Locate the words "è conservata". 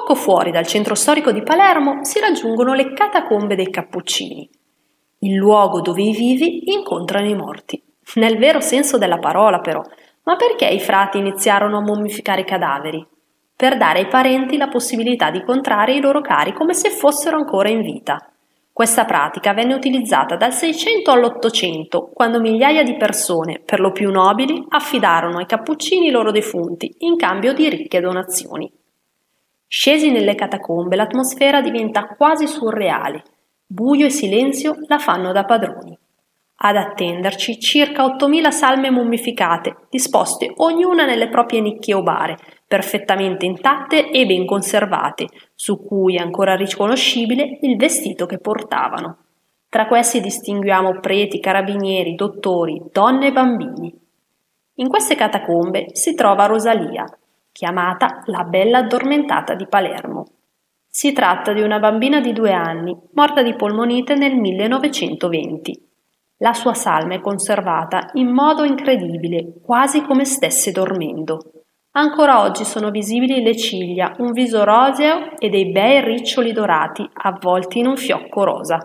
67.14-68.10